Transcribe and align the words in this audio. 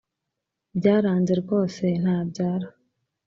byaranze 0.77 1.33
rwose 1.41 1.83
ntabyara 2.01 2.67